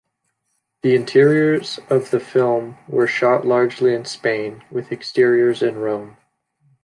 [0.81, 6.17] The interiors of the film were shot largely in Spain, with exteriors in Rome.